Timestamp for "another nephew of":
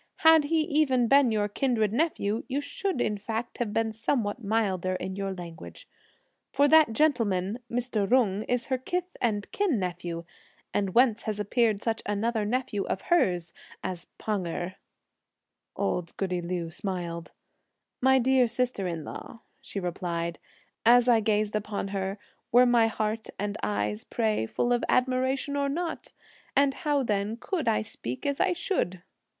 12.07-13.01